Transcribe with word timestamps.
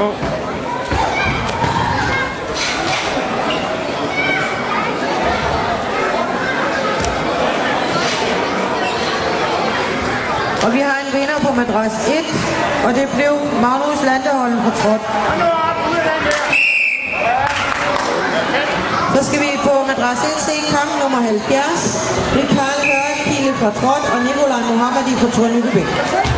Og 0.00 0.06
vi 10.72 10.80
har 10.80 10.96
en 11.04 11.12
vinder 11.12 11.38
på 11.42 11.54
madras 11.54 11.92
1, 12.08 12.24
og 12.86 12.94
det 12.94 13.08
blev 13.14 13.32
Magnus 13.62 14.02
Landeholm 14.04 14.58
fra 14.64 14.70
Trot. 14.80 15.02
Så 19.14 19.24
skal 19.26 19.40
vi 19.40 19.50
på 19.62 19.74
madras 19.86 20.18
1 20.18 20.40
se 20.46 20.56
kamp 20.74 20.90
nummer 21.02 21.20
70. 21.20 21.40
Det 22.34 22.42
er 22.42 22.48
Karl 22.56 22.80
Hørkilde 22.90 23.52
fra 23.60 23.70
Trot 23.80 24.04
og 24.12 24.18
Nikolaj 24.24 24.62
Mohammadi 24.70 25.14
fra 25.20 25.30
Tor 25.30 25.48
Nykøbing. 25.48 26.29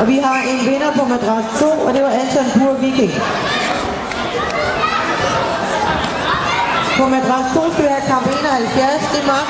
Og 0.00 0.08
vi 0.08 0.18
har 0.18 0.38
en 0.50 0.60
vinder 0.70 0.92
på 0.98 1.04
madras 1.04 1.44
2, 1.60 1.66
og 1.86 1.94
det 1.94 2.02
var 2.02 2.10
Anton 2.10 2.48
Pur 2.54 2.72
Viking. 2.82 3.12
På 6.98 7.04
madras 7.14 7.46
2 7.54 7.72
skal 7.72 7.84
vi 7.84 7.88
have 7.88 8.06
kamp 8.12 8.26
71, 8.26 9.10
det 9.12 9.20
er 9.22 9.26
Mark 9.26 9.38